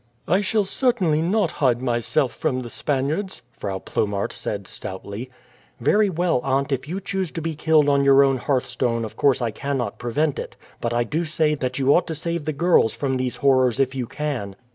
"I 0.27 0.41
shall 0.41 0.65
certainly 0.65 1.21
not 1.21 1.51
hide 1.51 1.79
myself 1.79 2.33
from 2.33 2.61
the 2.61 2.71
Spaniards," 2.71 3.43
Frau 3.51 3.77
Plomaert 3.77 4.33
said 4.33 4.67
stoutly. 4.67 5.29
"Very 5.79 6.09
well, 6.09 6.41
aunt, 6.43 6.71
if 6.71 6.87
you 6.87 6.99
choose 6.99 7.29
to 7.29 7.39
be 7.39 7.53
killed 7.53 7.87
on 7.87 8.03
your 8.03 8.23
own 8.23 8.37
hearthstone 8.37 9.05
of 9.05 9.15
course 9.15 9.43
I 9.43 9.51
cannot 9.51 9.99
prevent 9.99 10.39
it; 10.39 10.55
but 10.79 10.91
I 10.91 11.03
do 11.03 11.23
say 11.23 11.53
that 11.53 11.77
you 11.77 11.93
ought 11.93 12.07
to 12.07 12.15
save 12.15 12.45
the 12.45 12.51
girls 12.51 12.95
from 12.95 13.13
these 13.13 13.35
horrors 13.45 13.79
if 13.79 13.93
you 13.93 14.07
can." 14.07 14.55